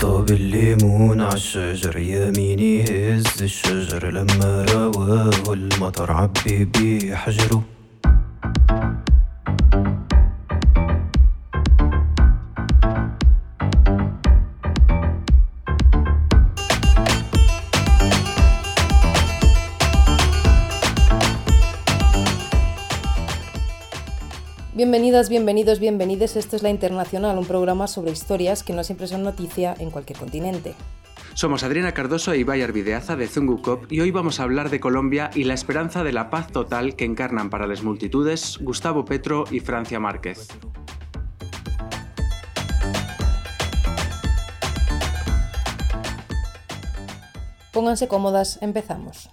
[0.00, 7.62] طاب الليمون عالشجر يميني هز الشجر لما رواه المطر عبي بيه حجره
[25.20, 26.36] Bienvenidas, bienvenidos, bienvenides.
[26.36, 30.18] Esto es La Internacional, un programa sobre historias que no siempre son noticia en cualquier
[30.18, 30.74] continente.
[31.34, 35.30] Somos Adriana Cardoso e Ibai Arvideaza de Zungukop y hoy vamos a hablar de Colombia
[35.34, 39.60] y la esperanza de la paz total que encarnan para las multitudes Gustavo Petro y
[39.60, 40.48] Francia Márquez.
[47.72, 49.28] Pónganse cómodas, empezamos.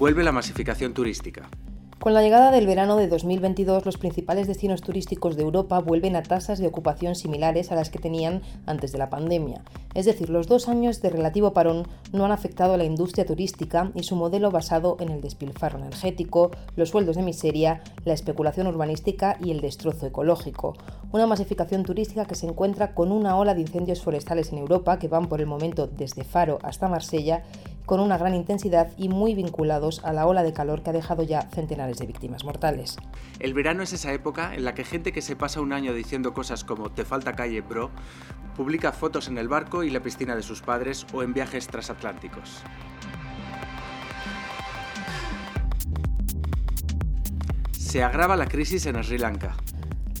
[0.00, 1.50] Vuelve la masificación turística.
[1.98, 6.22] Con la llegada del verano de 2022, los principales destinos turísticos de Europa vuelven a
[6.22, 9.60] tasas de ocupación similares a las que tenían antes de la pandemia.
[9.92, 13.92] Es decir, los dos años de relativo parón no han afectado a la industria turística
[13.94, 19.36] y su modelo basado en el despilfarro energético, los sueldos de miseria, la especulación urbanística
[19.38, 20.78] y el destrozo ecológico.
[21.12, 25.08] Una masificación turística que se encuentra con una ola de incendios forestales en Europa que
[25.08, 27.42] van por el momento desde Faro hasta Marsella
[27.86, 31.22] con una gran intensidad y muy vinculados a la ola de calor que ha dejado
[31.22, 32.96] ya centenares de víctimas mortales.
[33.38, 36.34] El verano es esa época en la que gente que se pasa un año diciendo
[36.34, 37.90] cosas como te falta calle, bro,
[38.56, 42.62] publica fotos en el barco y la piscina de sus padres o en viajes transatlánticos.
[47.72, 49.56] Se agrava la crisis en Sri Lanka.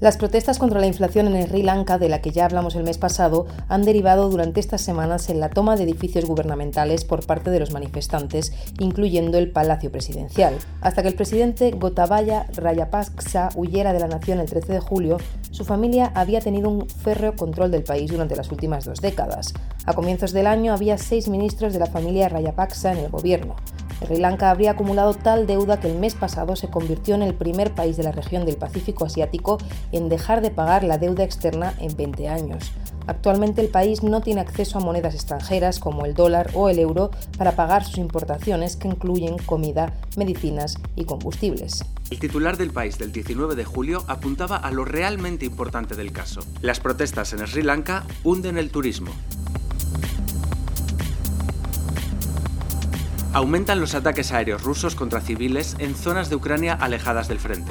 [0.00, 2.96] Las protestas contra la inflación en Sri Lanka, de la que ya hablamos el mes
[2.96, 7.60] pasado, han derivado durante estas semanas en la toma de edificios gubernamentales por parte de
[7.60, 10.56] los manifestantes, incluyendo el Palacio Presidencial.
[10.80, 15.18] Hasta que el presidente Gotabaya Rayapaksa huyera de la nación el 13 de julio,
[15.50, 19.52] su familia había tenido un férreo control del país durante las últimas dos décadas.
[19.84, 23.56] A comienzos del año había seis ministros de la familia Rayapaksa en el gobierno.
[24.04, 27.74] Sri Lanka habría acumulado tal deuda que el mes pasado se convirtió en el primer
[27.74, 29.58] país de la región del Pacífico Asiático
[29.92, 32.72] en dejar de pagar la deuda externa en 20 años.
[33.06, 37.10] Actualmente el país no tiene acceso a monedas extranjeras como el dólar o el euro
[37.36, 41.84] para pagar sus importaciones que incluyen comida, medicinas y combustibles.
[42.10, 46.40] El titular del país del 19 de julio apuntaba a lo realmente importante del caso.
[46.60, 49.10] Las protestas en Sri Lanka hunden el turismo.
[53.32, 57.70] Aumentan los ataques aéreos rusos contra civiles en zonas de Ucrania alejadas del frente.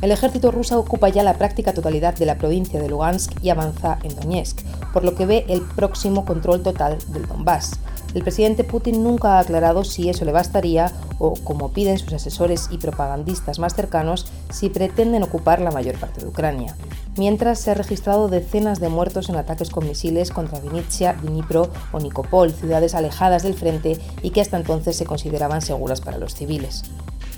[0.00, 3.98] El ejército ruso ocupa ya la práctica totalidad de la provincia de Lugansk y avanza
[4.04, 4.60] en Donetsk,
[4.92, 7.80] por lo que ve el próximo control total del Donbass.
[8.14, 12.68] El presidente Putin nunca ha aclarado si eso le bastaría o, como piden sus asesores
[12.70, 16.76] y propagandistas más cercanos, si pretenden ocupar la mayor parte de Ucrania.
[17.16, 22.00] Mientras se han registrado decenas de muertos en ataques con misiles contra Vinitsia, Dnipro o
[22.00, 26.84] Nikopol, ciudades alejadas del frente y que hasta entonces se consideraban seguras para los civiles.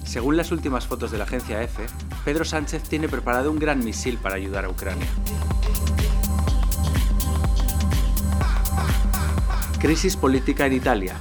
[0.04, 1.86] Según las últimas fotos de la agencia EFE,
[2.24, 5.08] Pedro Sánchez tiene preparado un gran misil para ayudar a Ucrania.
[9.80, 11.16] Crisis política en Italia.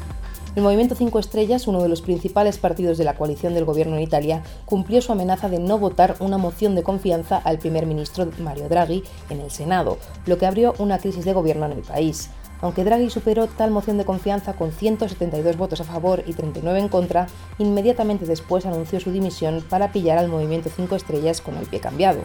[0.55, 4.03] El Movimiento 5 Estrellas, uno de los principales partidos de la coalición del gobierno en
[4.03, 8.69] Italia, cumplió su amenaza de no votar una moción de confianza al primer ministro Mario
[8.69, 9.97] Draghi en el Senado,
[10.27, 12.29] lo que abrió una crisis de gobierno en el país.
[12.61, 16.87] Aunque Draghi superó tal moción de confianza con 172 votos a favor y 39 en
[16.87, 17.25] contra,
[17.57, 22.19] inmediatamente después anunció su dimisión para pillar al Movimiento 5 Estrellas con el pie cambiado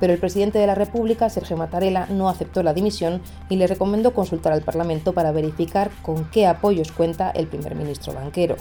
[0.00, 4.12] pero el presidente de la República, Sergio Mattarella, no aceptó la dimisión y le recomendó
[4.14, 8.56] consultar al Parlamento para verificar con qué apoyos cuenta el primer ministro banquero.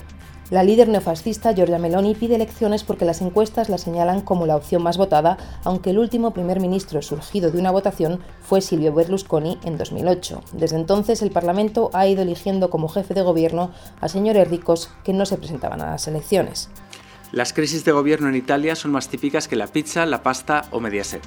[0.49, 4.81] La líder neofascista Giorgia Meloni pide elecciones porque las encuestas la señalan como la opción
[4.81, 9.77] más votada, aunque el último primer ministro surgido de una votación fue Silvio Berlusconi en
[9.77, 10.41] 2008.
[10.53, 13.69] Desde entonces el Parlamento ha ido eligiendo como jefe de gobierno
[14.01, 16.69] a señores ricos que no se presentaban a las elecciones.
[17.31, 20.79] Las crisis de gobierno en Italia son más típicas que la pizza, la pasta o
[20.79, 21.21] Mediaset.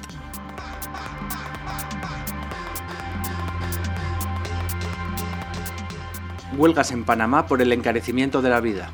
[6.57, 8.91] Huelgas en Panamá por el encarecimiento de la vida.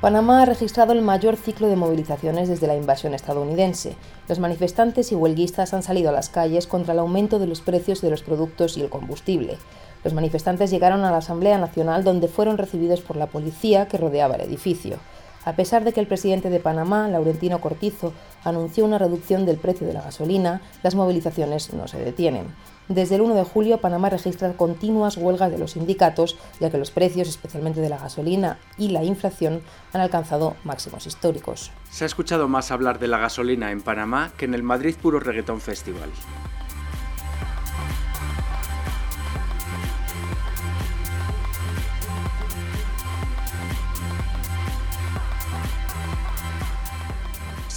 [0.00, 3.94] Panamá ha registrado el mayor ciclo de movilizaciones desde la invasión estadounidense.
[4.28, 8.00] Los manifestantes y huelguistas han salido a las calles contra el aumento de los precios
[8.00, 9.58] de los productos y el combustible.
[10.02, 14.34] Los manifestantes llegaron a la Asamblea Nacional donde fueron recibidos por la policía que rodeaba
[14.34, 14.96] el edificio.
[15.44, 18.12] A pesar de que el presidente de Panamá, Laurentino Cortizo,
[18.44, 22.46] anunció una reducción del precio de la gasolina, las movilizaciones no se detienen.
[22.88, 26.90] Desde el 1 de julio, Panamá registra continuas huelgas de los sindicatos, ya que los
[26.90, 29.62] precios, especialmente de la gasolina y la inflación,
[29.92, 31.70] han alcanzado máximos históricos.
[31.90, 35.20] Se ha escuchado más hablar de la gasolina en Panamá que en el Madrid Puro
[35.20, 36.10] Reggaetón Festival.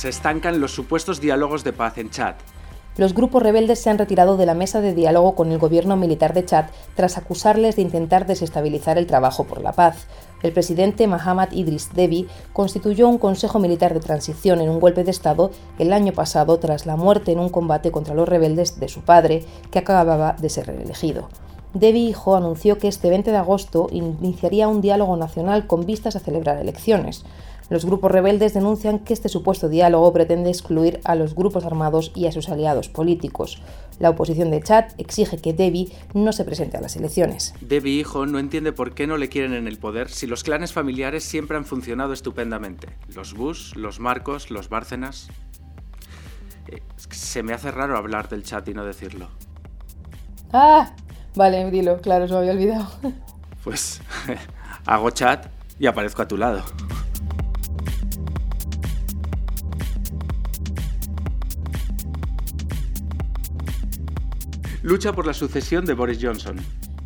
[0.06, 2.36] Se estancan los supuestos diálogos de paz en Chad,
[2.96, 6.36] los grupos rebeldes se han retirado de la mesa de diálogo con el gobierno militar
[6.36, 6.66] de Chad
[6.96, 10.06] tras acusarles de intentar desestabilizar el trabajo por la paz.
[10.44, 15.10] El presidente Mahamad Idris Deby constituyó un consejo militar de transición en un golpe de
[15.10, 15.50] Estado
[15.80, 19.44] el año pasado tras la muerte en un combate contra los rebeldes de su padre,
[19.72, 21.30] que acababa de ser reelegido.
[21.74, 26.22] Deby hijo anunció que este 20 de agosto iniciaría un diálogo nacional con vistas a
[26.22, 27.26] celebrar elecciones.
[27.70, 32.28] Los grupos rebeldes denuncian que este supuesto diálogo pretende excluir a los grupos armados y
[32.28, 33.62] a sus aliados políticos.
[34.00, 37.54] La oposición de Chad exige que Debi no se presente a las elecciones.
[37.62, 40.74] Debi, hijo, no entiende por qué no le quieren en el poder si los clanes
[40.74, 42.90] familiares siempre han funcionado estupendamente.
[43.16, 45.30] Los Bush, los Marcos, los Bárcenas.
[46.68, 49.30] Eh, se me hace raro hablar del chat y no decirlo.
[50.54, 50.94] Ah,
[51.36, 52.88] vale, dilo, claro, se me había olvidado.
[53.64, 54.02] Pues
[54.86, 55.48] hago chat
[55.80, 56.64] y aparezco a tu lado.
[64.86, 66.58] Lucha por la sucesión de Boris Johnson.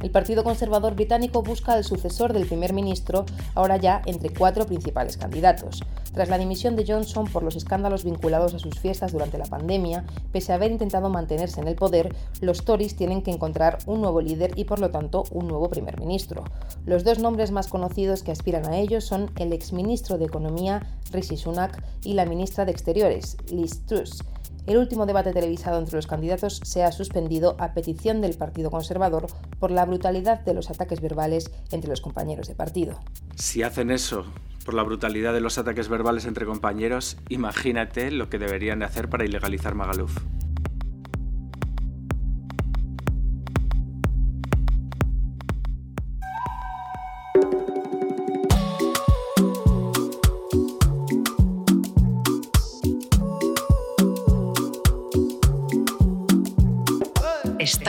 [0.01, 5.15] El Partido Conservador británico busca al sucesor del primer ministro, ahora ya entre cuatro principales
[5.15, 5.81] candidatos.
[6.13, 10.03] Tras la dimisión de Johnson por los escándalos vinculados a sus fiestas durante la pandemia,
[10.33, 14.19] pese a haber intentado mantenerse en el poder, los Tories tienen que encontrar un nuevo
[14.19, 16.43] líder y por lo tanto un nuevo primer ministro.
[16.85, 21.37] Los dos nombres más conocidos que aspiran a ello son el exministro de Economía Rishi
[21.37, 24.21] Sunak y la ministra de Exteriores Liz Truss.
[24.69, 29.25] El último debate televisado entre los candidatos se ha suspendido a petición del Partido Conservador
[29.59, 32.99] por la brutalidad de los ataques verbales entre los compañeros de partido.
[33.33, 34.25] Si hacen eso
[34.65, 39.09] por la brutalidad de los ataques verbales entre compañeros, imagínate lo que deberían de hacer
[39.09, 40.15] para ilegalizar Magaluf.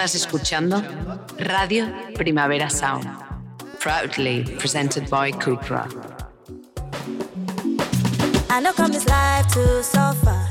[0.00, 0.82] Estás escuchando
[1.36, 3.06] Radio Primavera Sound,
[3.80, 5.86] proudly presented by Cupra.
[8.48, 10.48] I know come this life to suffer.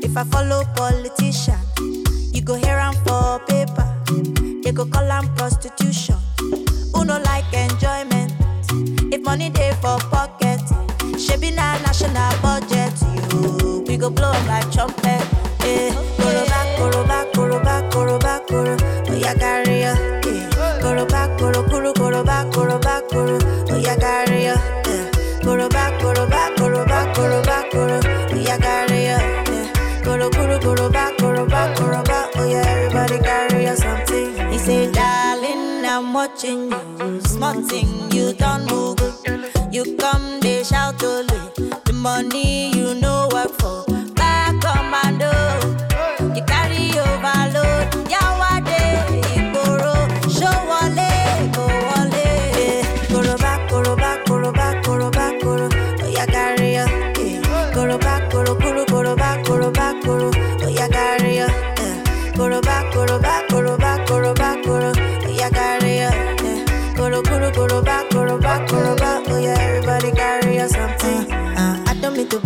[0.00, 1.58] If I follow politician,
[2.32, 3.84] you go here and for paper.
[4.62, 6.14] They go call prostitution.
[6.94, 8.32] Who no like enjoyment?
[9.12, 9.50] If money
[9.82, 10.60] for pocket,
[11.40, 12.94] be na national budget.
[13.32, 15.03] You, we go blow like trumpet.
[37.68, 39.12] something, you done Google.
[39.70, 41.24] You come, they shout to
[41.84, 42.73] The money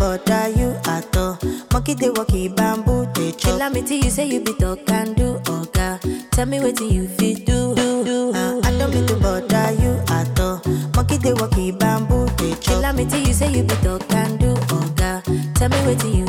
[0.08, 1.38] bother you at all.
[1.72, 3.58] Monkey they walkie bamboo they chop.
[3.58, 5.98] Tell me till you say you be talk and do okay.
[6.30, 7.74] Tell me what you feel do.
[7.74, 8.32] do, do.
[8.34, 10.62] Uh, I don't mean to bother you at all.
[10.96, 12.80] Monkey they walkie bamboo they chop.
[12.80, 15.20] Tell me till you say you be talk and do okay.
[15.54, 16.27] Tell me what you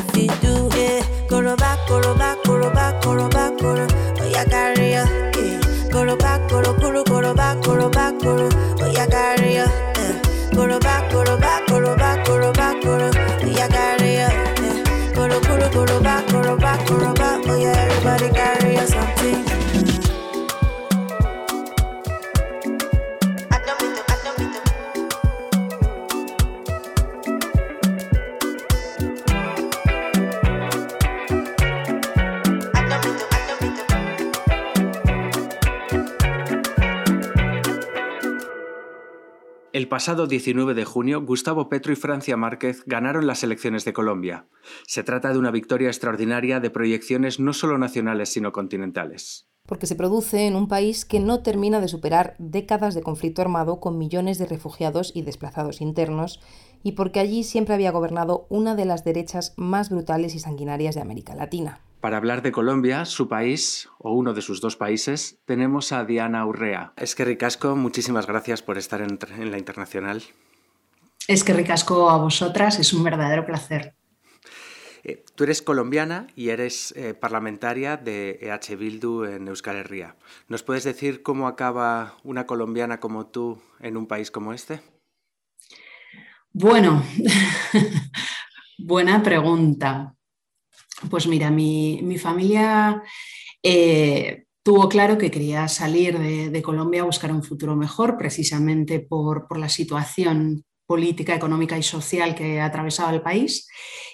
[40.00, 44.46] pasado 19 de junio, Gustavo Petro y Francia Márquez ganaron las elecciones de Colombia.
[44.86, 49.50] Se trata de una victoria extraordinaria de proyecciones no solo nacionales, sino continentales.
[49.66, 53.78] Porque se produce en un país que no termina de superar décadas de conflicto armado
[53.78, 56.40] con millones de refugiados y desplazados internos,
[56.82, 61.02] y porque allí siempre había gobernado una de las derechas más brutales y sanguinarias de
[61.02, 61.82] América Latina.
[62.00, 66.46] Para hablar de Colombia, su país, o uno de sus dos países, tenemos a Diana
[66.46, 66.94] Urrea.
[66.96, 70.22] Es que ricasco, muchísimas gracias por estar en, en la internacional.
[71.28, 73.94] Es que ricasco a vosotras, es un verdadero placer.
[75.02, 80.16] Eh, tú eres colombiana y eres eh, parlamentaria de EH Bildu en Euskal Herria.
[80.48, 84.80] ¿Nos puedes decir cómo acaba una colombiana como tú en un país como este?
[86.52, 87.02] Bueno,
[88.78, 90.16] buena pregunta.
[91.08, 93.02] Pues mira, mi, familia
[93.62, 99.46] eh, tuvo claro que quería salir de, Colombia a buscar un futuro mejor, precisamente por,
[99.58, 103.68] la situación política, económica y social que atravesaba el país.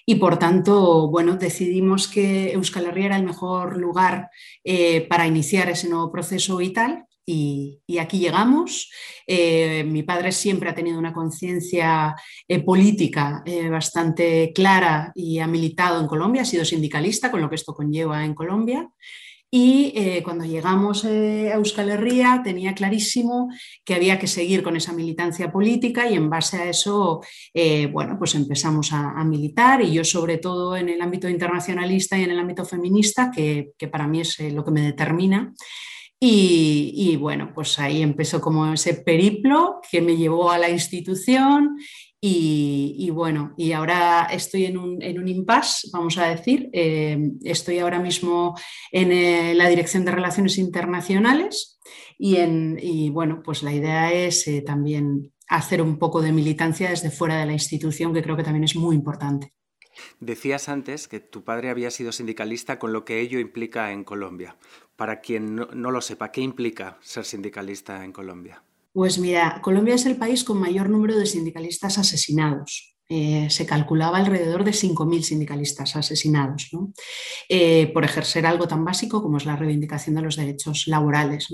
[0.05, 4.31] Y por tanto, bueno, decidimos que Euskal Herria era el mejor lugar
[4.63, 8.91] eh, para iniciar ese nuevo proceso vital y, aquí llegamos.
[9.27, 12.15] Eh, mi padre siempre ha tenido una conciencia
[12.47, 17.49] eh, política eh, bastante clara y ha militado en Colombia, ha sido sindicalista, con lo
[17.49, 18.89] que esto conlleva en Colombia.
[19.49, 23.49] Y cuando llegamos a Euskal Herria tenía clarísimo
[23.85, 27.23] que había que seguir con esa militancia política y en base a eso,
[27.93, 32.33] bueno, pues empezamos a, militar y yo sobre todo en el ámbito internacionalista y en
[32.33, 35.55] el ámbito feminista, que, que para mí es lo que me determina.
[36.19, 41.77] Y, bueno, pues ahí empezó como ese periplo que me llevó a la institución
[42.21, 46.71] y, bueno, y ahora estoy en un, en impasse, vamos a decir.
[46.73, 48.55] Eh, estoy ahora mismo
[48.91, 51.79] en eh, la Dirección de Relaciones Internacionales
[52.19, 52.79] y, en,
[53.13, 57.47] bueno, pues la idea es eh, también hacer un poco de militancia desde fuera de
[57.47, 59.53] la institución, que creo que también es muy importante.
[60.21, 64.57] Decías antes que tu padre había sido sindicalista con lo que ello implica en Colombia.
[64.97, 68.63] Para quien no, lo sepa, ¿qué implica ser sindicalista en Colombia?
[68.93, 72.97] Pues mira, Colombia es el país con mayor número de sindicalistas asesinados.
[73.09, 76.71] Eh, se calculaba alrededor de 5.000 sindicalistas asesinados
[77.49, 81.49] eh, por ejercer algo tan básico como es la reivindicación de los derechos laborales.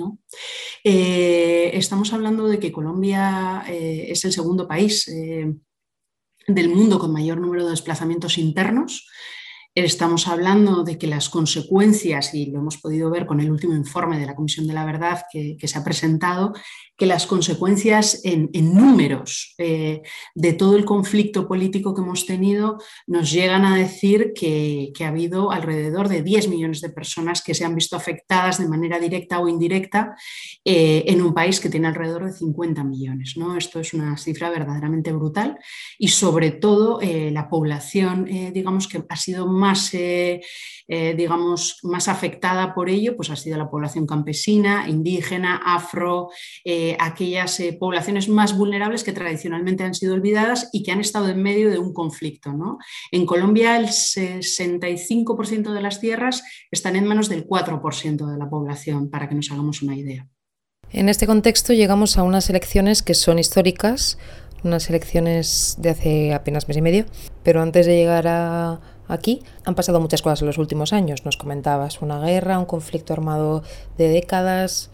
[0.83, 5.07] Eh, estamos hablando de que Colombia es el segundo país
[6.47, 9.09] del mundo con mayor número de desplazamientos internos.
[9.75, 14.19] Estamos hablando de que las consecuencias, y lo hemos podido ver con el último informe
[14.19, 16.53] de la Comisión de la Verdad que, se ha presentado,
[17.03, 20.03] que las consecuencias en, números eh,
[20.37, 22.79] de todo el conflicto político que hemos tenido
[23.09, 27.65] nos llegan a decir que, ha habido alrededor de 10 millones de personas que se
[27.65, 30.15] han visto afectadas de manera directa o indirecta
[30.65, 33.35] eh, en un país que tiene alrededor de 50 millones.
[33.37, 33.57] ¿no?
[33.57, 35.59] Esto es una cifra verdaderamente brutal
[35.99, 39.91] y sobre todo eh, la población, digamos que ha sido más,
[40.89, 46.29] digamos, más afectada por ello, pues ha sido la población campesina, indígena, afro,
[46.99, 51.43] aquellas eh, poblaciones más vulnerables que tradicionalmente han sido olvidadas y que han estado en
[51.43, 52.53] medio de un conflicto.
[53.11, 59.11] En Colombia el 65% de las tierras están en manos del 4% de la población,
[59.11, 60.29] para que nos hagamos una idea.
[60.91, 64.19] En este contexto llegamos a unas elecciones que son históricas,
[64.63, 67.07] unas elecciones de hace apenas mes y medio,
[67.43, 71.25] pero antes de llegar aquí han pasado muchas cosas en los últimos años.
[71.25, 73.63] Nos comentabas una guerra, un conflicto armado
[73.97, 74.91] de décadas.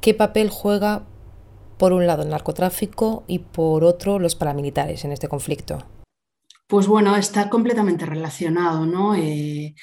[0.00, 1.04] ¿Qué papel juega
[1.80, 5.78] por un lado el narcotráfico y por otro los paramilitares en este conflicto?
[6.66, 9.14] Pues bueno, está completamente relacionado, ¿no?
[9.14, 9.74] Eh,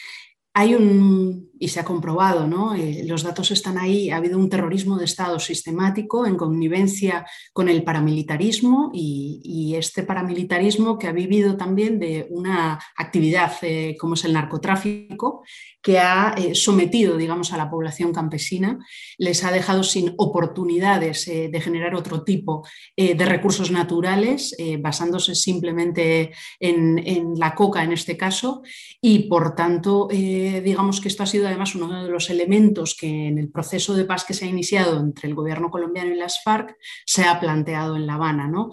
[0.53, 2.75] hay un, y se ha comprobado, ¿no?
[2.75, 7.69] Eh, los datos están ahí, ha habido un terrorismo de Estado sistemático en connivencia con
[7.69, 14.25] el paramilitarismo y, este paramilitarismo que ha vivido también de una actividad eh, como es
[14.25, 15.43] el narcotráfico,
[15.81, 18.79] que ha eh, sometido, digamos, a la población campesina,
[19.17, 27.33] les ha dejado sin oportunidades de generar otro tipo de recursos naturales, basándose simplemente en,
[27.37, 28.63] la coca en este caso,
[29.01, 33.37] y por tanto, digamos que esto ha sido además uno de los elementos que en
[33.37, 36.75] el proceso de paz que se ha iniciado entre el gobierno colombiano y las FARC
[37.05, 38.69] se ha planteado en La Habana, ¿no?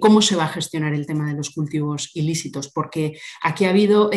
[0.00, 2.70] ¿Cómo se va a gestionar el tema de los cultivos ilícitos?
[2.70, 4.10] Porque aquí ha habido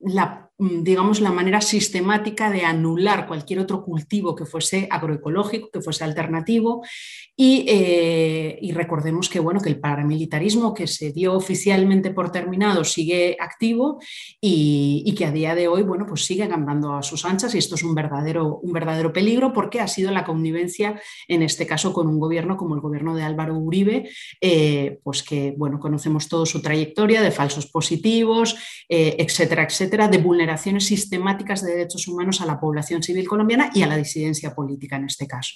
[0.00, 5.80] la mm, digamos, la manera sistemática de anular cualquier otro cultivo que fuese agroecológico, que
[5.80, 6.82] fuese alternativo.
[7.36, 13.36] Y, eh, recordemos que, bueno, que el paramilitarismo que se dio oficialmente por terminado sigue
[13.40, 13.98] activo
[14.40, 17.76] y, que a día de hoy bueno, pues sigue andando a sus anchas y esto
[17.76, 22.08] es un verdadero, un verdadero peligro porque ha sido la connivencia, en este caso, con
[22.08, 26.60] un gobierno como el gobierno de Álvaro Uribe, eh, pues que bueno, conocemos toda su
[26.60, 28.56] trayectoria de falsos positivos,
[28.88, 30.18] eh, etcétera, etcétera, de
[30.54, 34.96] vulneraciones sistemáticas de derechos humanos a la población civil colombiana y a la disidencia política
[34.96, 35.54] en este caso.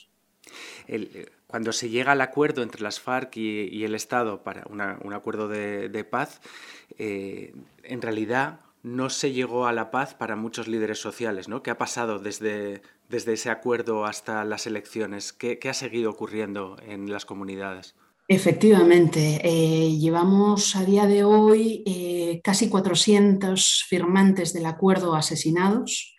[0.87, 5.49] Eh, cuando se llega al acuerdo entre las FARC y, el Estado para un acuerdo
[5.49, 6.41] de, paz,
[6.99, 11.63] en realidad no se llegó a la paz para muchos líderes sociales, ¿no?
[11.63, 15.33] ¿Qué ha pasado desde, desde ese acuerdo hasta las elecciones?
[15.33, 17.95] ¿Qué, ha seguido ocurriendo en las comunidades?
[18.31, 26.15] Efectivamente, eh, llevamos a día de hoy eh, casi 400 firmantes del acuerdo asesinados.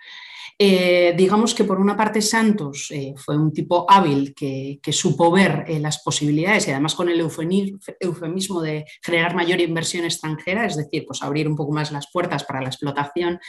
[0.61, 5.63] Eh, digamos que por una parte Santos eh, fue un tipo hábil que, supo ver
[5.69, 11.05] eh, las posibilidades y además con el eufemismo de generar mayor inversión extranjera, es decir,
[11.07, 13.39] pues abrir un poco más las puertas para la explotación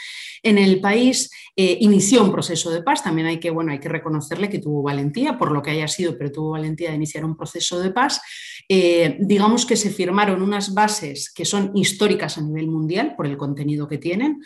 [0.45, 3.02] en el país, inició un proceso de paz.
[3.02, 6.17] También hay que, bueno, hay que reconocerle que tuvo valentía, por lo que haya sido,
[6.17, 8.21] pero tuvo valentía de iniciar un proceso de paz.
[8.69, 13.88] digamos que se firmaron unas bases que son históricas a nivel mundial por el contenido
[13.88, 14.40] que tienen,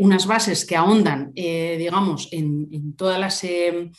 [0.00, 1.32] unas bases que ahondan
[1.84, 3.90] digamos, en, todas las, eh,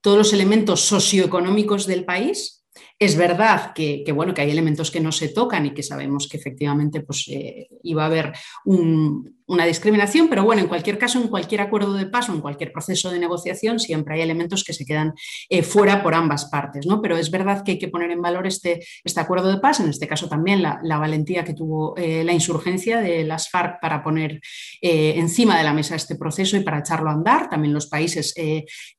[0.00, 2.64] todos los elementos socioeconómicos del país.
[2.98, 6.36] Es verdad que, bueno, que hay elementos que no se tocan y que sabemos que
[6.36, 8.32] efectivamente pues, eh, iba a haber
[8.64, 12.72] un, una discriminación, pero bueno, en cualquier caso, en cualquier acuerdo de paso, en cualquier
[12.72, 15.12] proceso de negociación, siempre hay elementos que se quedan
[15.50, 17.02] eh, fuera por ambas partes, ¿no?
[17.02, 19.90] Pero es verdad que hay que poner en valor este, este acuerdo de paz, en
[19.90, 24.40] este caso también la, valentía que tuvo eh, la insurgencia de las FARC para poner
[24.80, 28.32] eh, encima de la mesa este proceso y para echarlo a andar, también los países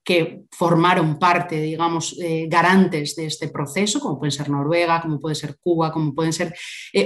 [0.03, 2.17] que formaron parte, digamos,
[2.47, 6.53] garantes de este proceso, como pueden ser Noruega, como puede ser Cuba, como pueden ser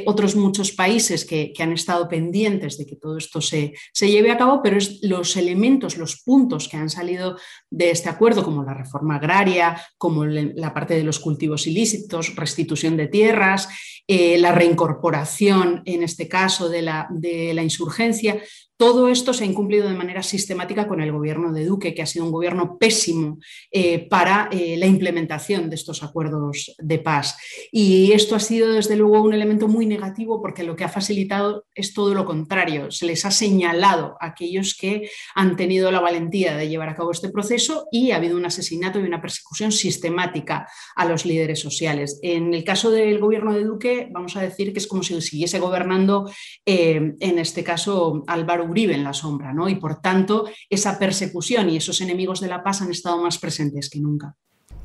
[0.05, 4.37] otros muchos países que, que han estado pendientes de que todo esto se, lleve a
[4.37, 7.37] cabo, pero es los elementos, los puntos que han salido
[7.69, 12.97] de este acuerdo, como la reforma agraria, como la parte de los cultivos ilícitos, restitución
[12.97, 13.69] de tierras,
[14.07, 18.41] eh, la reincorporación, en este caso, de la, de la insurgencia,
[18.77, 22.05] todo esto se ha incumplido de manera sistemática con el gobierno de Duque, que ha
[22.05, 23.39] sido un gobierno pésimo
[23.71, 27.37] eh, para eh, la implementación de estos acuerdos de paz.
[27.71, 31.65] Y esto ha sido, desde luego, un elemento muy negativo porque lo que ha facilitado
[31.73, 32.91] es todo lo contrario.
[32.91, 37.11] Se les ha señalado a aquellos que han tenido la valentía de llevar a cabo
[37.11, 42.19] este proceso y ha habido un asesinato y una persecución sistemática a los líderes sociales.
[42.21, 45.59] En el caso del gobierno de Duque, vamos a decir que es como si siguiese
[45.59, 46.29] gobernando,
[46.65, 49.69] eh, en este caso, Álvaro En la sombra, ¿no?
[49.69, 53.89] Y por tanto, esa persecución y esos enemigos de la paz han estado más presentes
[53.89, 54.35] que nunca.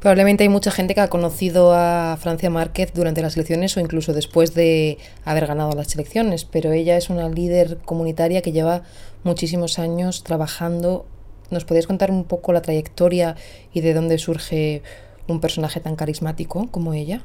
[0.00, 4.12] Probablemente hay mucha gente que ha conocido a Francia Márquez durante las elecciones o incluso
[4.12, 8.82] después de haber ganado las elecciones, pero ella es una líder comunitaria que lleva
[9.22, 11.06] muchísimos años trabajando.
[11.50, 13.36] ¿Nos podéis contar un poco la trayectoria
[13.72, 14.82] y de dónde surge
[15.28, 17.22] un personaje tan carismático como ella?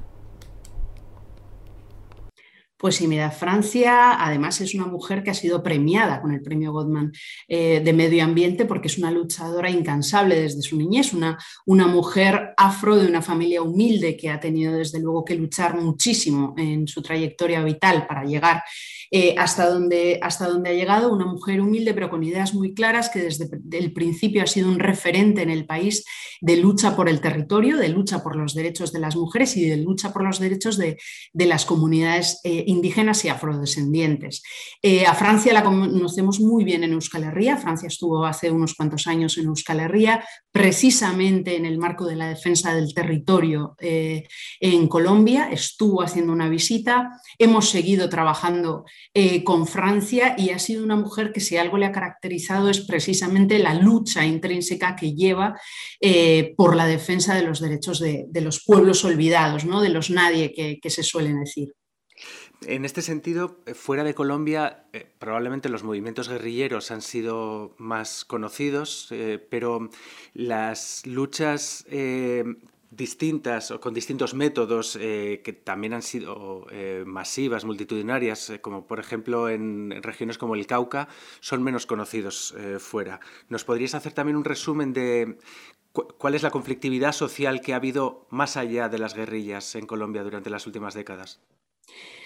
[2.78, 6.72] Pues sí, mira, Francia además es una mujer que ha sido premiada con el premio
[6.72, 7.12] Goldman
[7.48, 12.54] eh, de Medio Ambiente porque es una luchadora incansable desde su niñez, una, una mujer
[12.56, 17.02] afro de una familia humilde que ha tenido desde luego que luchar muchísimo en su
[17.02, 18.62] trayectoria vital para llegar
[19.12, 23.10] eh, hasta, donde, hasta donde ha llegado, una mujer humilde pero con ideas muy claras
[23.10, 26.04] que desde el principio ha sido un referente en el país
[26.42, 29.78] de lucha por el territorio, de lucha por los derechos de las mujeres y de
[29.78, 30.98] lucha por los derechos de,
[31.34, 34.44] las comunidades eh, indígenas y afrodescendientes.
[34.82, 39.08] Eh, a Francia la conocemos muy bien en Euskal Herria, Francia estuvo hace unos cuantos
[39.08, 45.50] años en Euskal Herria, precisamente en el marco de la defensa del territorio en Colombia,
[45.52, 51.32] estuvo haciendo una visita, hemos seguido trabajando eh, con Francia y ha sido una mujer
[51.34, 55.60] que si algo le ha caracterizado es precisamente la lucha intrínseca que lleva
[56.00, 59.82] eh, por la defensa de los derechos de, los pueblos olvidados, ¿no?
[59.82, 61.74] de los nadie que, se suelen decir.
[62.66, 64.86] En este sentido, eh, fuera de Colombia,
[65.20, 69.14] probablemente los movimientos guerrilleros han sido más conocidos,
[69.50, 69.90] pero
[70.34, 71.86] las luchas
[72.98, 78.88] distintas o con distintos métodos eh, que también han sido eh, masivas, multitudinarias, eh, como
[78.88, 81.08] por ejemplo en regiones como el Cauca,
[81.40, 83.20] son menos conocidos fuera.
[83.50, 85.38] ¿Nos podrías hacer también un resumen de
[85.94, 90.24] cuál es la conflictividad social que ha habido más allá de las guerrillas en Colombia
[90.24, 91.42] durante las últimas décadas?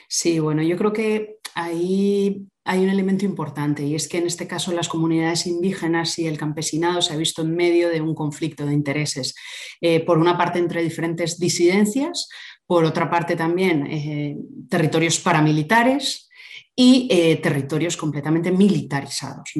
[0.07, 4.47] Sí, bueno, yo creo que ahí hay un elemento importante y es que en este
[4.47, 8.65] caso las comunidades indígenas y el campesinado se ha visto en medio de un conflicto
[8.65, 9.33] de intereses.
[9.81, 12.29] Eh, por una parte entre diferentes disidencias,
[12.67, 14.37] por otra parte también eh,
[14.69, 16.29] territorios paramilitares
[16.75, 19.51] y eh, territorios completamente militarizados.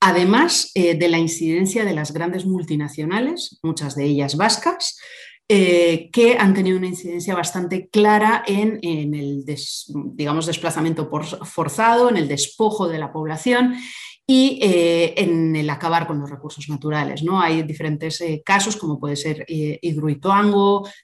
[0.00, 4.98] Además de la incidencia de las grandes multinacionales, muchas de ellas vascas,
[5.48, 9.44] eh, que han tenido una incidencia bastante clara en, el
[10.14, 11.10] digamos, desplazamiento
[11.44, 13.74] forzado, en el despojo de la población
[14.30, 17.22] y eh, en el acabar con los recursos naturales.
[17.22, 17.40] ¿no?
[17.40, 19.80] Hay diferentes eh, casos, como puede ser eh,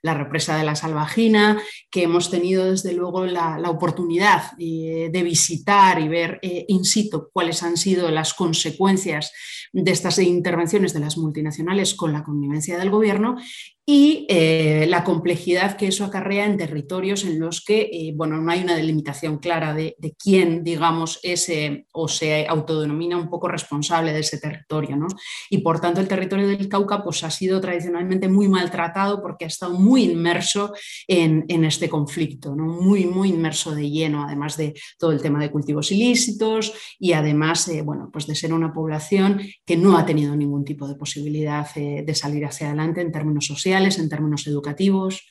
[0.02, 1.58] la represa de la Salvajina,
[1.90, 7.62] que hemos tenido desde luego la, la oportunidad de visitar y ver in situ cuáles
[7.62, 9.32] han sido las consecuencias
[9.72, 13.36] de estas intervenciones de las multinacionales con la connivencia del gobierno
[13.86, 18.50] y eh, la complejidad que eso acarrea en territorios en los que eh, bueno, no
[18.50, 21.52] hay una delimitación clara de, quién, digamos, es
[21.92, 24.96] o se autodenomina un poco responsable de ese territorio.
[24.96, 25.06] ¿no?
[25.50, 29.48] Y por tanto el territorio del Cauca pues, ha sido tradicionalmente muy maltratado porque ha
[29.48, 30.72] estado muy inmerso
[31.06, 32.64] en, este conflicto, ¿no?
[32.64, 37.68] muy, muy inmerso de lleno, además de todo el tema de cultivos ilícitos y además
[37.68, 41.66] eh, bueno, pues de ser una población que no ha tenido ningún tipo de posibilidad
[41.74, 45.26] de salir hacia adelante en términos sociales en términos educativos.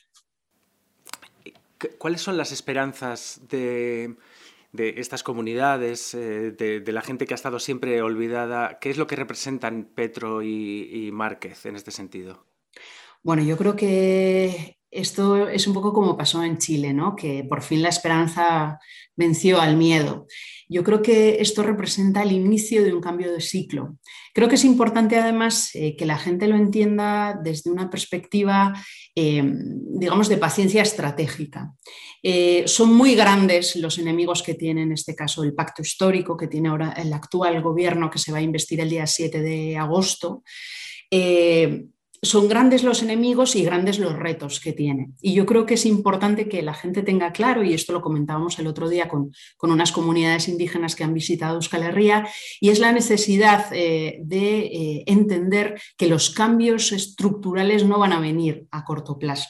[1.98, 4.16] ¿Cuáles son las esperanzas de,
[4.72, 8.78] estas comunidades, eh, de, la gente que ha estado siempre olvidada?
[8.80, 12.46] ¿Qué es lo que representan Petro y, Márquez en este sentido?
[13.22, 17.16] Bueno, yo creo que esto es un poco como pasó en Chile, ¿no?
[17.16, 18.78] que por fin la esperanza
[19.16, 20.26] venció al miedo.
[20.68, 23.98] Yo creo que esto representa el inicio de un cambio de ciclo.
[24.32, 28.72] Creo que es importante además eh, que la gente lo entienda desde una perspectiva,
[29.14, 31.72] eh, digamos, de paciencia estratégica.
[32.22, 36.48] Eh, son muy grandes los enemigos que tiene en este caso el pacto histórico que
[36.48, 40.42] tiene ahora el actual gobierno que se va a investir el día 7 de agosto
[42.24, 45.10] son grandes los enemigos y grandes los retos que tiene.
[45.20, 48.58] Y yo creo que es importante que la gente tenga claro, y esto lo comentábamos
[48.58, 49.32] el otro día con,
[49.62, 52.26] unas comunidades indígenas que han visitado Euskal Herria,
[52.60, 58.20] y es la necesidad eh, de eh, entender que los cambios estructurales no van a
[58.20, 59.48] venir a corto plazo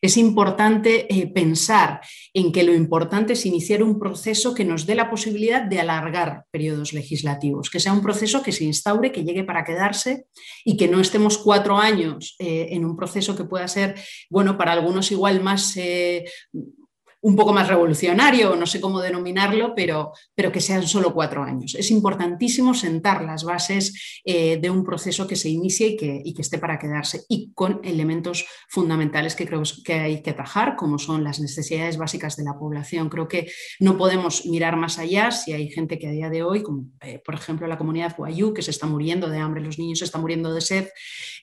[0.00, 2.00] es importante eh, pensar
[2.32, 6.44] en que lo importante es iniciar un proceso que nos dé la posibilidad de alargar
[6.50, 10.26] periodos legislativos, que sea un proceso que se instaure, que llegue para quedarse
[10.64, 13.94] y que no estemos cuatro años eh, en un proceso que pueda ser,
[14.28, 15.76] bueno, para algunos igual más...
[15.76, 16.24] Eh,
[17.24, 21.74] un poco más revolucionario, no sé cómo denominarlo, pero, pero que sean solo cuatro años.
[21.74, 26.34] Es importantísimo sentar las bases eh, de un proceso que se inicie y que, y
[26.34, 30.98] que, esté para quedarse y con elementos fundamentales que creo que hay que atajar, como
[30.98, 33.08] son las necesidades básicas de la población.
[33.08, 36.62] Creo que no podemos mirar más allá si hay gente que a día de hoy,
[36.62, 40.00] como eh, por ejemplo la comunidad Guayú, que se está muriendo de hambre, los niños
[40.00, 40.88] se están muriendo de sed.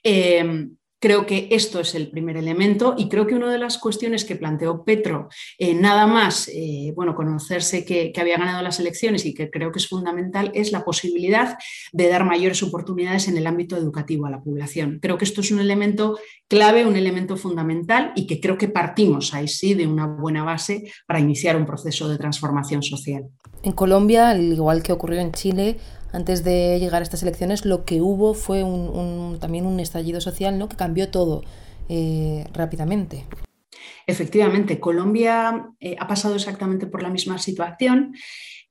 [0.04, 0.67] Eh,
[1.02, 4.36] Creo que esto es el primer elemento y creo que una de las cuestiones que
[4.36, 9.50] planteó Petro, eh, nada más eh, bueno, conocerse que, había ganado las elecciones y que
[9.50, 11.58] creo que es fundamental, es la posibilidad
[11.92, 15.00] de dar mayores oportunidades en el ámbito educativo a la población.
[15.02, 19.34] Creo que esto es un elemento clave, un elemento fundamental y que creo que partimos
[19.34, 23.26] ahí sí de una buena base para iniciar un proceso de transformación social.
[23.64, 25.78] En Colombia, al igual que ocurrió en Chile,
[26.13, 28.63] antes de llegar a estas elecciones, lo que hubo fue
[29.39, 30.67] también un estallido social ¿no?
[30.69, 31.43] que cambió todo
[31.89, 33.26] eh, rápidamente.
[34.08, 38.15] Efectivamente, Colombia eh, ha pasado exactamente por la misma situación.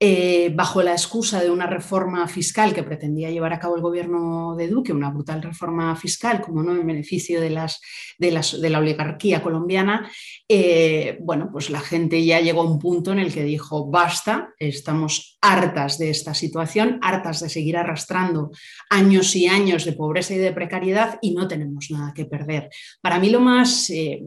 [0.03, 4.57] Eh, bajo la excusa de una reforma fiscal que pretendía llevar a cabo el gobierno
[4.57, 7.83] de Duque, una brutal reforma fiscal, como no en beneficio de, las,
[8.19, 8.31] de,
[8.71, 10.11] la oligarquía colombiana,
[10.49, 14.55] eh, bueno, pues la gente ya llegó a un punto en el que dijo, basta,
[14.59, 18.53] estamos hartas de esta situación, hartas de seguir arrastrando
[18.89, 22.71] años y años de pobreza y de precariedad y no tenemos nada que perder.
[23.03, 23.91] Para mí lo más...
[23.91, 24.23] Eh,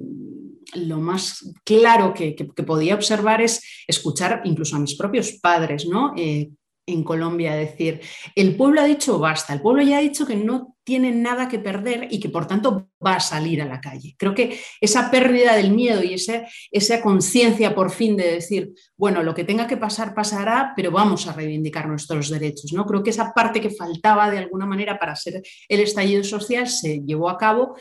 [0.76, 6.14] lo más claro que, podía observar es escuchar incluso a mis propios padres, ¿no?
[6.18, 6.50] Eh,
[6.86, 8.02] en Colombia, decir,
[8.36, 11.60] el pueblo ha dicho basta, el pueblo ya ha dicho que no tiene nada que
[11.60, 14.16] perder y que por tanto va a salir a la calle.
[14.18, 19.24] Creo que esa pérdida del miedo y esa, esa conciencia por fin de decir, bueno,
[19.24, 22.74] lo que tenga que pasar pasará, pero vamos a reivindicar nuestros derechos.
[22.74, 22.86] ¿no?
[22.86, 27.00] Creo que esa parte que faltaba de alguna manera para ser el estallido social se
[27.00, 27.78] llevó a cabo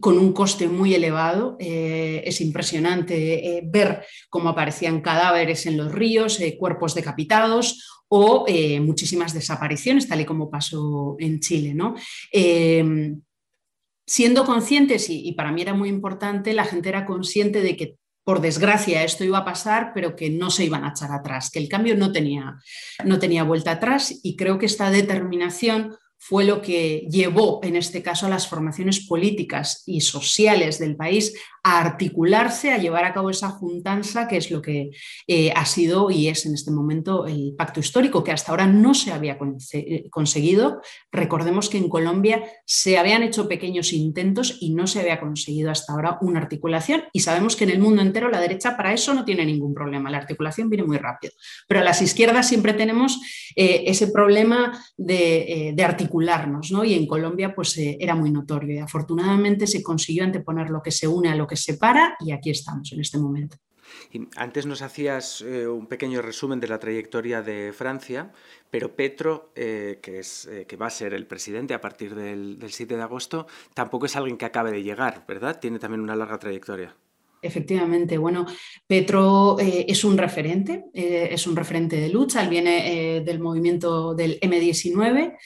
[0.00, 1.56] con un coste muy elevado.
[1.58, 8.46] Eh, es impresionante eh, ver cómo aparecían cadáveres en los ríos, eh, cuerpos decapitados o
[8.82, 11.74] muchísimas desapariciones, tal y como pasó en Chile.
[11.74, 11.96] ¿no?
[14.08, 18.40] siendo conscientes, y, para mí era muy importante, la gente era consciente de que por
[18.40, 21.68] desgracia esto iba a pasar, pero que no se iban a echar atrás, que el
[21.68, 22.56] cambio no tenía,
[23.04, 28.02] no tenía vuelta atrás y creo que esta determinación fue lo que llevó, en este
[28.02, 31.34] caso, a las formaciones políticas y sociales del país
[31.66, 34.90] a articularse, a llevar a cabo esa juntanza, que es lo que
[35.26, 38.94] eh, ha sido y es en este momento el pacto histórico, que hasta ahora no
[38.94, 39.36] se había
[39.72, 40.80] eh, conseguido.
[41.10, 45.92] Recordemos que en Colombia se habían hecho pequeños intentos y no se había conseguido hasta
[45.92, 47.02] ahora una articulación.
[47.12, 50.08] Y sabemos que en el mundo entero la derecha para eso no tiene ningún problema,
[50.08, 51.32] la articulación viene muy rápido.
[51.66, 53.20] Pero a las izquierdas siempre tenemos
[53.56, 56.84] eh, ese problema de, articularnos, ¿no?
[56.84, 58.84] y en Colombia pues era muy notorio.
[58.84, 62.92] Afortunadamente se consiguió anteponer lo que se une a lo que separa y aquí estamos
[62.92, 63.56] en este momento.
[64.36, 68.32] antes nos hacías eh, un pequeño resumen de la trayectoria de Francia,
[68.70, 72.58] pero Petro, eh, que, es, eh, que va a ser el presidente a partir del,
[72.58, 75.58] del 7 de agosto, tampoco es alguien que acabe de llegar, ¿verdad?
[75.60, 76.96] Tiene también una larga trayectoria.
[77.42, 78.46] Efectivamente, bueno,
[78.86, 83.40] Petro eh, es un referente, eh, es un referente de lucha, él viene eh, del
[83.40, 85.36] movimiento del M19,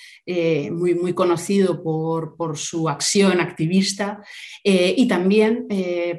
[0.73, 4.23] muy, muy conocido por, por, su acción activista
[4.63, 5.67] y también,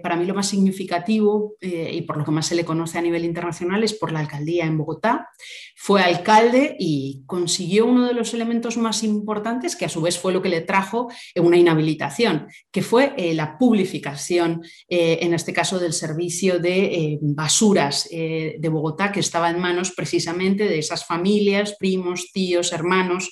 [0.02, 3.26] para mí lo más significativo y por lo que más se le conoce a nivel
[3.26, 5.30] internacional es por la alcaldía en Bogotá.
[5.76, 10.34] Fue alcalde y consiguió uno de los elementos más importantes, que a su vez fue
[10.34, 16.60] lo que le trajo una inhabilitación, que fue la publificación, en este caso, del servicio
[16.60, 22.32] de eh, basuras eh, de Bogotá, que estaba en manos precisamente de esas familias, primos,
[22.32, 23.32] tíos, hermanos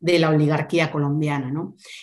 [0.00, 1.52] de la oligarquía colombiana.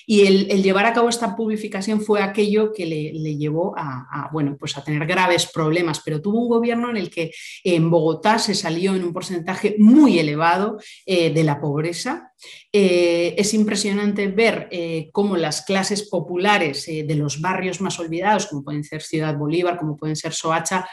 [0.05, 4.77] Y el, llevar a cabo esta publicación fue aquello que le, llevó a, bueno, pues
[4.77, 7.31] a tener graves problemas, pero tuvo un gobierno en el que
[7.63, 12.31] en Bogotá se salió en un porcentaje muy elevado eh, de la pobreza.
[12.71, 18.63] Eh, es impresionante ver eh, cómo las clases populares de los barrios más olvidados, como
[18.63, 20.87] pueden ser Ciudad Bolívar, como pueden ser Soacha,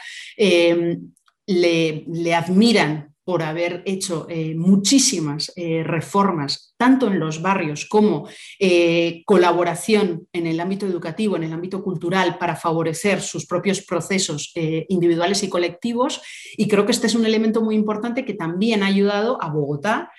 [1.47, 9.23] le admiran por haber hecho eh, muchísimas eh, reformas, tanto en los barrios como eh,
[9.25, 15.41] colaboración en el ámbito educativo, en el ámbito cultural, para favorecer sus propios procesos individuales
[15.41, 16.21] y colectivos.
[16.55, 20.11] Y creo que este es un elemento muy importante que también ha ayudado a Bogotá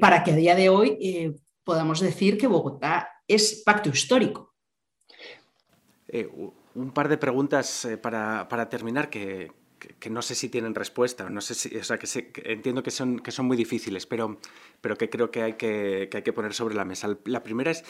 [0.00, 4.54] para que a día de hoy podamos decir que Bogotá es pacto histórico.
[6.74, 9.50] un par de preguntas para, para terminar que,
[9.80, 12.06] que, no sé si tienen respuesta, no sé si, o sea, que,
[12.44, 14.38] entiendo que son, que son muy difíciles, pero,
[14.80, 17.16] pero que creo que hay que, que hay que poner sobre la mesa.
[17.24, 17.84] La primera es,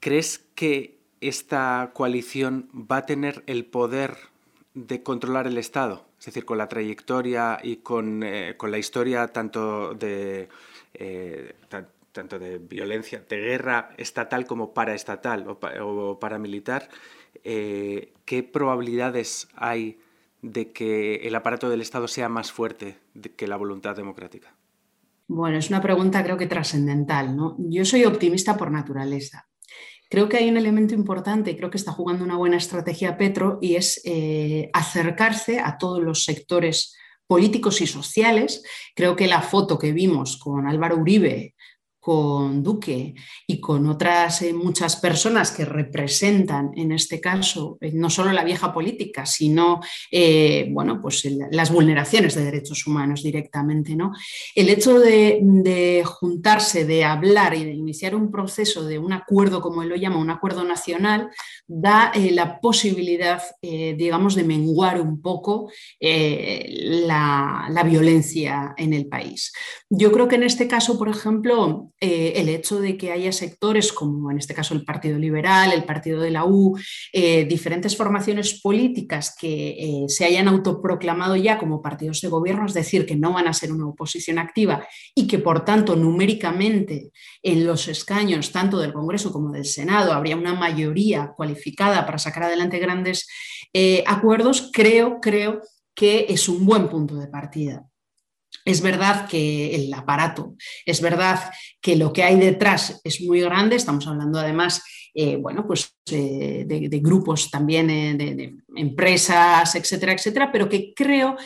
[0.00, 4.16] ¿crees que esta coalición va a tener el poder
[4.74, 6.06] de controlar el Estado?
[6.18, 10.48] Es decir, con la trayectoria y con, eh, con la historia tanto de,
[10.94, 11.54] eh,
[12.12, 16.88] tanto de violencia, de guerra estatal como paraestatal o, paramilitar,
[17.42, 19.98] eh, ¿qué probabilidades hay
[20.42, 22.98] de que el aparato del Estado sea más fuerte
[23.36, 24.54] que la voluntad democrática?
[25.28, 27.34] Bueno, es una pregunta creo que trascendental.
[27.34, 27.56] ¿no?
[27.58, 29.48] Yo soy optimista por naturaleza.
[30.10, 33.76] Creo que hay un elemento importante, creo que está jugando una buena estrategia Petro y
[33.76, 36.94] es eh, acercarse a todos los sectores
[37.26, 38.62] políticos y sociales.
[38.94, 41.54] Creo que la foto que vimos con Álvaro Uribe
[42.02, 43.14] con Duque
[43.46, 48.42] y con otras eh, muchas personas que representan, en este caso, eh, no solo la
[48.42, 49.78] vieja política, sino
[50.10, 53.94] eh, bueno, pues las vulneraciones de derechos humanos directamente.
[53.94, 54.10] ¿no?
[54.56, 59.84] El hecho de, juntarse, de hablar y de iniciar un proceso de un acuerdo, como
[59.84, 61.30] él lo llama, un acuerdo nacional,
[61.68, 69.52] da la posibilidad, digamos, de menguar un poco la, la violencia en el país.
[69.88, 73.92] Yo creo que en este caso, por ejemplo, eh, el hecho de que haya sectores
[73.92, 76.76] como en este caso el Partido Liberal, el Partido de la U,
[77.12, 82.74] eh, diferentes formaciones políticas que eh, se hayan autoproclamado ya como partidos de gobierno, es
[82.74, 84.84] decir, que no van a ser una oposición activa
[85.14, 90.34] y que por tanto numéricamente en los escaños tanto del Congreso como del Senado habría
[90.34, 93.28] una mayoría cualificada para sacar adelante grandes
[94.06, 95.60] acuerdos, creo, creo
[95.94, 97.91] que es un buen punto de partida.
[98.64, 100.54] Es verdad que el aparato,
[100.86, 104.82] es verdad que lo que hay detrás es muy grande, estamos hablando además
[105.14, 111.36] eh, bueno, pues, eh, de, grupos también, eh, de, empresas, etcétera, etcétera, pero que creo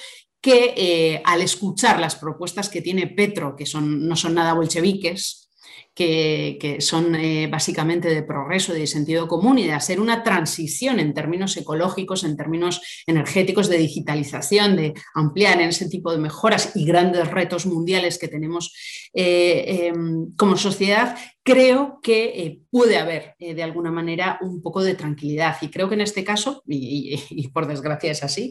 [0.40, 5.45] que al escuchar las propuestas que tiene Petro, que son, no son nada bolcheviques,
[5.96, 11.14] que, son eh, básicamente de progreso, de sentido común y de hacer una transición en
[11.14, 16.84] términos ecológicos, en términos energéticos, de digitalización, de ampliar en ese tipo de mejoras y
[16.84, 18.74] grandes retos mundiales que tenemos
[19.14, 24.94] eh, em, como sociedad, creo que eh, puede haber de alguna manera un poco de
[24.94, 25.56] tranquilidad.
[25.62, 28.50] Y creo que en este caso, y, por desgracia es así,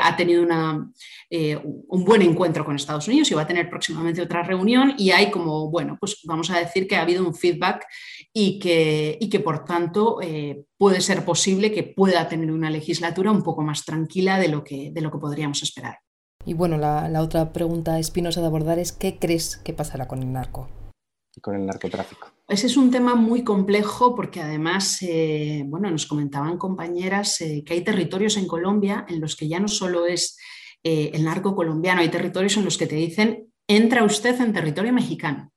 [0.00, 4.94] ha tenido un buen encuentro con Estados Unidos y va a tener próximamente otra reunión
[4.96, 7.86] y hay como, bueno, pues vamos a decir, que ha habido un feedback
[8.32, 13.30] y que, y que por tanto eh, puede ser posible que pueda tener una legislatura
[13.30, 15.98] un poco más tranquila de lo que, de lo que podríamos esperar.
[16.44, 20.32] Y bueno, la, otra pregunta espinosa de abordar es ¿qué crees que pasará con el
[20.32, 20.68] narco?
[21.36, 22.28] Y con el narcotráfico.
[22.46, 27.74] Ese es un tema muy complejo porque además, eh, bueno, nos comentaban compañeras eh, que
[27.74, 30.38] hay territorios en Colombia en los que ya no solo es
[30.84, 35.52] el narco colombiano, hay territorios en los que te dicen entra usted en territorio mexicano.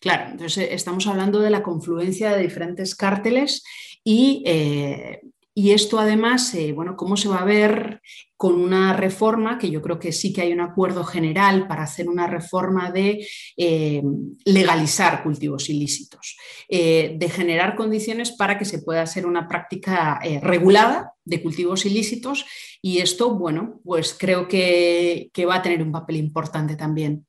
[0.00, 3.64] Claro, entonces eh, estamos hablando de la confluencia de diferentes cárteles
[4.04, 5.20] y, eh,
[5.54, 8.00] esto además, eh, bueno, cómo se va a ver
[8.36, 12.08] con una reforma, que yo creo que sí que hay un acuerdo general para hacer
[12.08, 13.26] una reforma de
[14.44, 16.36] legalizar cultivos ilícitos,
[16.68, 22.46] de generar condiciones para que se pueda hacer una práctica regulada de cultivos ilícitos
[22.80, 27.26] y esto, bueno, pues creo que, que va a tener un papel importante también.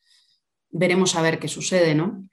[0.70, 2.30] Veremos a ver qué sucede, ¿no?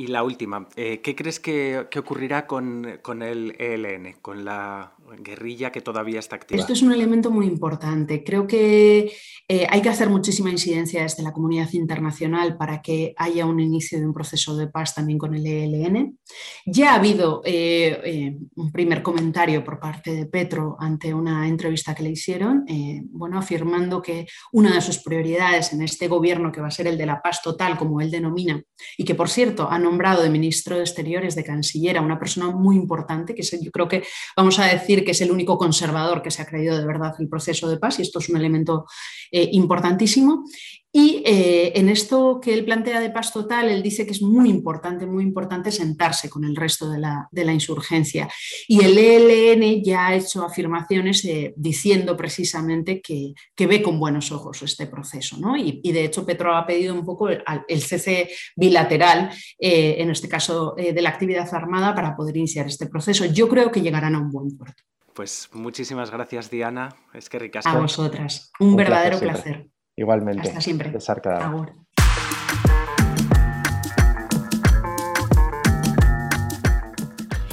[0.00, 5.80] Y la última, eh, ¿qué crees que, ocurrirá con, el ELN, con la guerrilla que
[5.80, 6.60] todavía está activa?
[6.60, 8.22] Esto es un elemento muy importante.
[8.24, 9.12] Creo que
[9.48, 13.98] eh, hay que hacer muchísima incidencia desde la comunidad internacional para que haya un inicio
[13.98, 16.18] de un proceso de paz también con el ELN.
[16.66, 22.02] Ya ha habido eh, un primer comentario por parte de Petro ante una entrevista que
[22.02, 22.64] le hicieron,
[23.10, 26.98] bueno, afirmando que una de sus prioridades en este gobierno, que va a ser el
[26.98, 28.62] de la paz total, como él denomina,
[28.96, 32.50] y que por cierto ha nombrado de ministro de Exteriores, de canciller, a una persona
[32.50, 34.02] muy importante, que yo creo que
[34.36, 37.28] vamos a decir que es el único conservador que se ha creído de verdad el
[37.28, 38.86] proceso de paz, y esto es un elemento
[39.32, 40.44] eh, importantísimo.
[40.92, 44.50] Y eh, en esto que él plantea de paz total, él dice que es muy
[44.50, 48.28] importante, muy importante sentarse con el resto de la, insurgencia.
[48.66, 53.34] Y el ELN ya ha hecho afirmaciones eh, diciendo precisamente que,
[53.68, 55.36] ve con buenos ojos este proceso.
[55.56, 61.00] Y, de hecho Petro ha pedido un poco el, cese bilateral, en este caso de
[61.00, 63.26] la actividad armada, para poder iniciar este proceso.
[63.26, 64.89] Yo creo que llegarán a un buen puerto.
[65.14, 66.94] Pues muchísimas gracias, Diana.
[67.12, 67.70] Es que ricasco.
[67.70, 68.52] A vosotras.
[68.60, 69.70] Un, verdadero placer.
[69.96, 70.48] Igualmente.
[70.48, 70.92] Hasta siempre.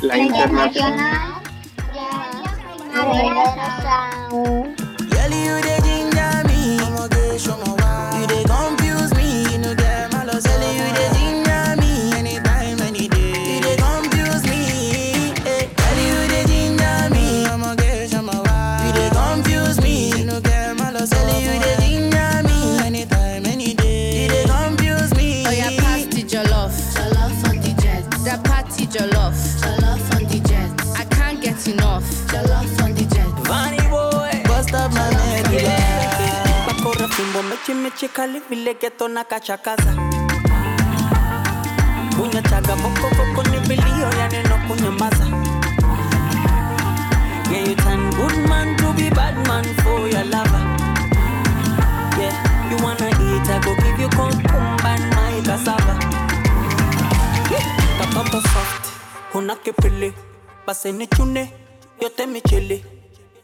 [0.01, 1.37] La internacional.
[37.41, 39.93] Chikali vile geto na kachakaza
[42.21, 45.27] unyachaga bokoboko ni vilio ya neno kunyamaza
[47.51, 50.63] Yeah, you turn good man to be bad man for your lover.
[52.19, 55.93] Yeah, you wanna eat, I go give you cucumber and my cassava.
[57.49, 57.65] Yeah,
[57.99, 58.87] katoto soft,
[59.35, 60.13] una kipili,
[60.67, 61.53] basi ni chune,
[62.01, 62.83] yote michili.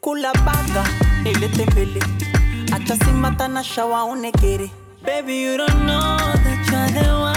[0.02, 0.84] Kula baga,
[1.24, 2.04] nilete mbili.
[2.82, 4.70] Simata na shawa unekere.
[5.06, 7.33] Baby, you don't know that you're the one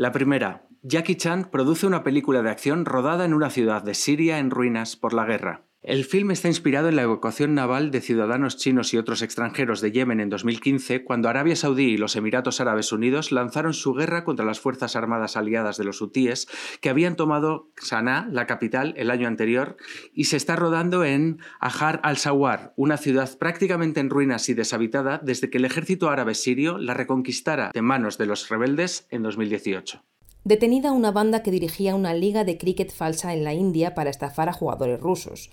[0.00, 4.38] La primera, Jackie Chan produce una película de acción rodada en una ciudad de Siria
[4.38, 5.66] en ruinas por la guerra.
[5.82, 9.90] El film está inspirado en la evacuación naval de ciudadanos chinos y otros extranjeros de
[9.90, 14.44] Yemen en 2015, cuando Arabia Saudí y los Emiratos Árabes Unidos lanzaron su guerra contra
[14.44, 16.48] las Fuerzas Armadas aliadas de los hutíes,
[16.82, 19.78] que habían tomado Sanaa, la capital, el año anterior,
[20.12, 25.48] y se está rodando en Ajar al-Sawar, una ciudad prácticamente en ruinas y deshabitada desde
[25.48, 30.04] que el ejército árabe sirio la reconquistara de manos de los rebeldes en 2018
[30.42, 34.48] detenida una banda que dirigía una liga de cricket falsa en la India para estafar
[34.48, 35.50] a jugadores rusos.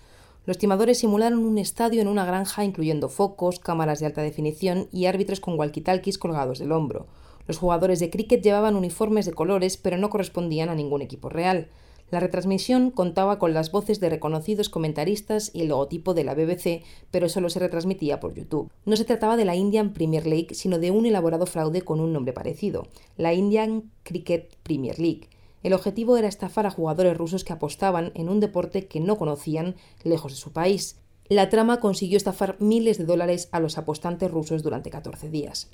[0.48, 5.06] Los timadores simularon un estadio en una granja incluyendo focos, cámaras de alta definición y
[5.06, 7.08] árbitros con walkie-talkies colgados del hombro.
[7.48, 11.68] Los jugadores de cricket llevaban uniformes de colores pero no correspondían a ningún equipo real.
[12.12, 16.82] La retransmisión contaba con las voces de reconocidos comentaristas y el logotipo de la BBC,
[17.12, 18.72] pero solo se retransmitía por YouTube.
[18.86, 22.14] No se trataba de la Indian Premier League, sino de un elaborado fraude con un
[22.14, 22.88] nombre parecido,
[23.18, 25.28] la Indian Cricket Premier League.
[25.68, 29.76] El objetivo era estafar a jugadores rusos que apostaban en un deporte que no conocían
[30.02, 31.02] lejos de su país.
[31.28, 35.70] La trama consiguió estafar miles de dólares a los apostantes rusos durante 14 días.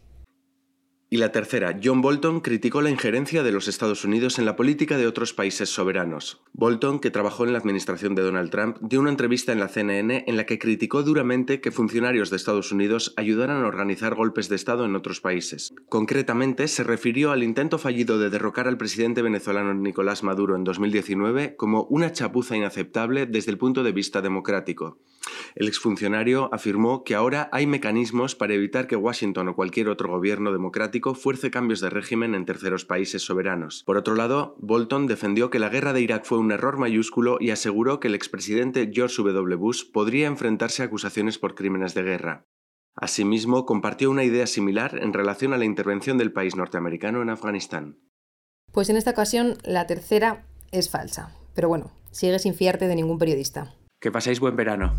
[1.13, 4.97] Y la tercera, John Bolton criticó la injerencia de los Estados Unidos en la política
[4.97, 6.41] de otros países soberanos.
[6.53, 10.23] Bolton, que trabajó en la administración de Donald Trump, dio una entrevista en la CNN
[10.25, 14.55] en la que criticó duramente que funcionarios de Estados Unidos ayudaran a organizar golpes de
[14.55, 15.75] Estado en otros países.
[15.87, 21.55] Concretamente, se refirió al intento fallido de derrocar al presidente venezolano Nicolás Maduro en 2019
[21.57, 24.97] como una chapuza inaceptable desde el punto de vista democrático.
[25.55, 30.51] El exfuncionario afirmó que ahora hay mecanismos para evitar que Washington o cualquier otro gobierno
[30.51, 33.83] democrático fuerce cambios de régimen en terceros países soberanos.
[33.85, 37.51] Por otro lado, Bolton defendió que la guerra de Irak fue un error mayúsculo y
[37.51, 39.55] aseguró que el expresidente George W.
[39.57, 42.45] Bush podría enfrentarse a acusaciones por crímenes de guerra.
[42.95, 47.99] Asimismo, compartió una idea similar en relación a la intervención del país norteamericano en Afganistán.
[48.71, 51.35] Pues en esta ocasión la tercera es falsa.
[51.53, 53.75] Pero bueno, sigue sin fiarte de ningún periodista.
[53.99, 54.93] Que paséis buen verano.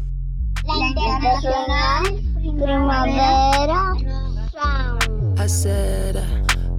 [0.66, 2.04] La Internacional
[2.40, 3.92] Primavera.
[5.44, 6.16] I said,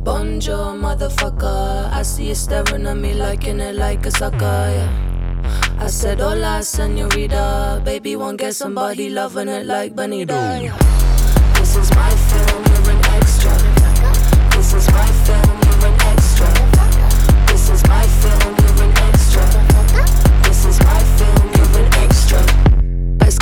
[0.03, 1.87] Bonjour, motherfucker.
[1.93, 5.77] I see you staring at me like in it like a sucker, yeah.
[5.77, 7.83] I said, Hola, senorita.
[7.85, 10.33] Baby, won't get somebody loving it like Benito.
[10.33, 10.75] Yeah.
[11.59, 13.53] This is my film, you're an extra.
[14.57, 16.49] This is my film, you're an extra.
[17.45, 18.54] This is my film,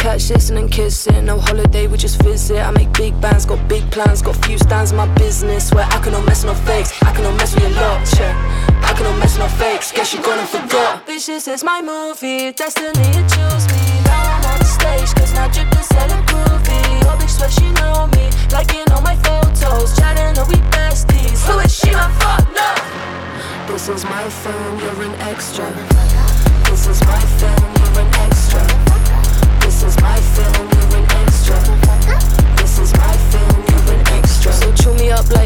[0.03, 1.25] catch and kissing.
[1.25, 2.59] No holiday, we just visit.
[2.59, 5.71] I make big bands, got big plans, got few stands in my business.
[5.73, 8.35] Where I can no mess no fakes, I can no mess with your lot, check.
[8.83, 11.07] I can no mess no fakes, guess you gonna forget.
[11.07, 13.83] Bitch, this is my movie, destiny, you choose me.
[14.03, 16.83] Now I'm on the stage, cause now drip is hella groovy.
[17.07, 21.39] Oh, bitch, swear she know me, liking all my photos, chatting, are we besties?
[21.47, 23.71] Who is she, my fuck, no?
[23.71, 26.22] This is my film, you're an extra.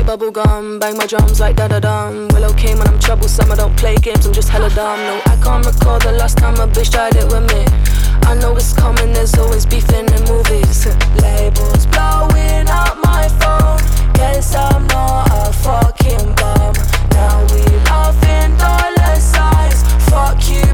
[0.07, 0.79] bubble gum.
[0.79, 2.29] Bang my drums like da da dum.
[2.29, 3.51] Well, okay, when I'm troublesome.
[3.51, 4.99] I don't play games, I'm just hella dumb.
[4.99, 7.65] No, I can't recall the last time a bitch tried it with me.
[8.23, 10.87] I know it's coming, there's always beef in movies.
[11.21, 13.81] Labels blowing up my phone.
[14.13, 16.73] Guess I'm not a fucking bum.
[17.11, 19.83] Now we laughing dollar signs.
[20.09, 20.66] Fuck you.